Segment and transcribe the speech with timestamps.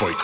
[0.00, 0.16] Let's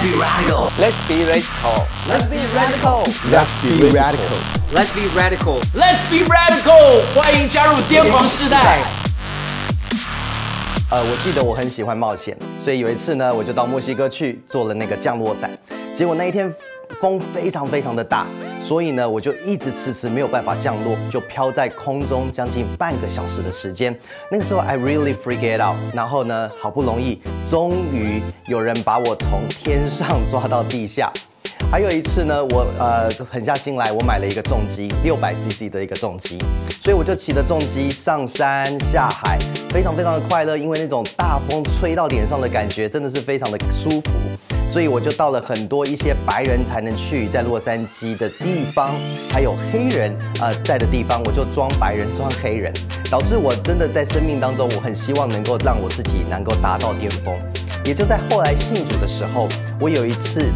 [0.00, 0.70] be radical.
[0.78, 1.74] Let's be radical.
[2.06, 3.02] Let's be radical.
[3.28, 4.38] Let's be radical.
[4.72, 5.58] Let's be radical.
[5.74, 7.02] Let's be radical.
[7.12, 8.84] 欢迎加入癫狂世代。
[10.90, 15.50] 呃，我记得我很喜欢冒险，所以有一次呢，我就到墨西哥去做了那个降落伞。
[15.96, 16.54] 结果那一天
[17.00, 18.26] 风非常非常的大，
[18.66, 23.94] 所以呢，我就一直迟迟没有办法降落，就飘在空中将近半个小时的时间。
[24.30, 25.76] 那个时候 I really freak it out。
[25.94, 31.12] 然后呢，好不容易，终于有人把我从天上抓到地下。
[31.70, 36.38] 还有一次呢，我呃狠下心来，我买了一个重机，六百 CC 的一个重机，
[36.82, 39.38] 所以我就骑着重机上山下海，
[39.68, 44.10] 非常非常的快乐，因为那种大风吹到脸上的感觉真的是非常的舒服。
[44.70, 48.90] 所以我就到了很多一些白人才能去在洛杉矶的地方，
[49.30, 52.72] 还有黑人呃在的地方，我就装白人装黑人，
[53.10, 57.34] 导致我真的在生命当中，我很希望能够让我自己能够达到巅峰。
[57.84, 59.48] 也就在后来信主的时候，
[59.80, 60.50] 我有一次。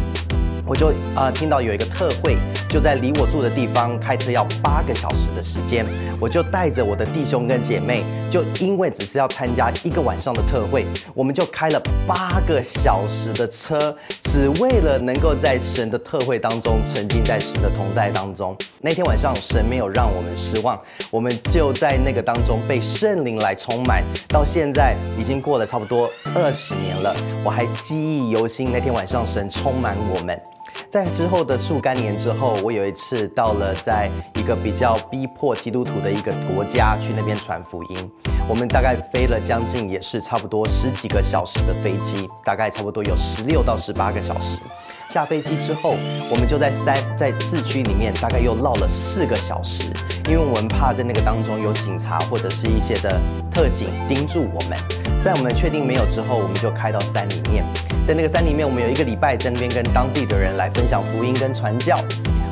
[0.65, 2.37] 我就啊、听到有一个特会，
[2.69, 5.85] 就在离我住的地方，开车要八个小时的时间。
[6.21, 13.93] 我就带着我的弟兄跟姐妹，就因为只是要参加一个晚上的特会，我们就开了八个小时的车，
[14.25, 18.55] 只为了能够在神的特会当中沉浸在神的同在当中。
[18.81, 24.03] 那天晚上，神没有让我们失望，我们就在那个当中被圣灵来充满。
[24.27, 28.71] 到现在已经过了差不多二十年了，我还记忆犹新。
[28.71, 30.58] 那天晚上，神充满我们。
[30.89, 38.11] 在之后的数干年之后，我有一次到了在一个比较逼迫基督徒的一个国家去那边传福音。
[38.49, 44.59] 我们大概飞了将近也是差不多十几个小时的飞机，大概差不多有十六到十八个小时。
[45.09, 45.95] 下飞机之后，
[46.29, 49.91] 我们就在三在市区里面大概又绕了四个小时，
[50.27, 53.19] 因为我们怕在那个当中有警察或者是一些的
[53.51, 54.77] 特警盯住我们。
[55.25, 57.65] 在我们确定没有之后，我们就开到山里面。
[58.05, 61.97] 在那个山里面，我们有一个礼拜在那边跟当地的人来分享福音跟传教。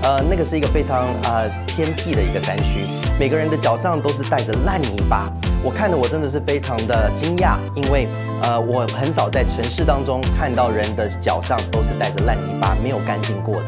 [0.01, 2.87] 呃，那个是一个非常呃偏僻的一个山区，
[3.19, 5.31] 每个人的脚上都是带着烂泥巴。
[5.67, 8.07] 我看的我真的是非常的惊讶，因为
[8.41, 13.67] 呃我很少在城市当中看到人的脚上都是带着烂泥巴，没有干净过的。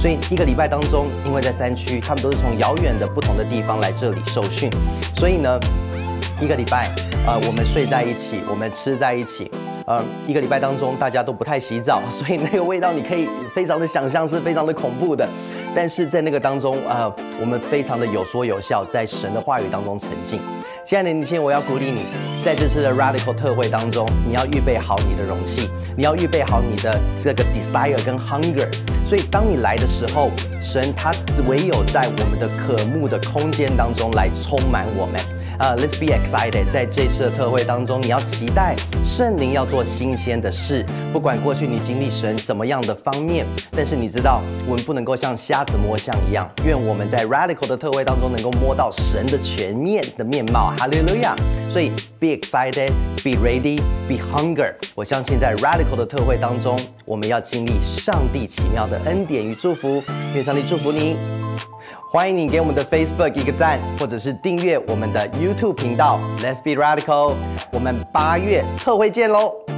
[0.00, 4.68] 所以一个礼拜当中，因为在山区，他们都是从遥远的不同的地方来这里受训，
[5.14, 5.56] 所以呢，
[6.40, 6.90] 一个礼拜，
[7.24, 9.48] 呃，我们睡在一起，我们吃在一起。
[9.86, 15.24] 呃，一个礼拜当中，大家都不太洗澡，所以那个味道你可以非常的想象是非常的恐怖的。
[15.76, 17.08] 但是在那个当中，呃，
[17.40, 20.40] 我们非常的有说有笑，在神的话语当中沉浸。
[20.86, 22.02] 亲爱的年轻人，我要鼓励你，
[22.44, 28.72] 在这次的 Radical 特会当中，你要预备好你的容器，你要预备好你的这个 desire 跟 hunger。
[29.08, 30.30] 所以当你来的时候，
[30.62, 31.10] 神他
[31.48, 35.20] 唯有在我们的渴慕的空间当中来充满我们。
[35.58, 40.84] 呃、，Let's be excited，在这次的特会当中，你要期待圣灵要做新鲜的事。
[41.12, 46.50] 不管过去你经历神怎么样的方面，但是你知道，我们不能够像瞎子摸象一样。
[46.64, 50.74] 愿我们在 Radical 的特会当中能够摸到神的全面的面貌。
[50.78, 51.34] 哈利路亚！
[51.72, 54.74] 所以 be excited，be ready，be hunger。
[54.94, 60.02] 我相信在 Radical 的特会当中，我们要经历上帝奇妙的恩典与祝福。
[60.34, 61.16] 愿上帝祝福你。
[62.08, 66.20] 欢迎你给我们的 Facebook 一个赞，或者是订阅我们的 YouTube 频道。
[66.38, 67.34] Let's be radical，
[67.72, 69.75] 我们八月特会见喽！